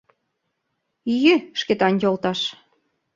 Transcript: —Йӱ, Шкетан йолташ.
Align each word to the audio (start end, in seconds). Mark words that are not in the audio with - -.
—Йӱ, 1.23 1.33
Шкетан 1.59 1.93
йолташ. 2.03 2.39